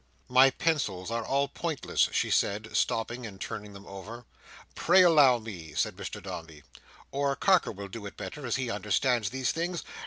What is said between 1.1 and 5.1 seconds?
are all pointless," she said, stopping and turning them over. "Pray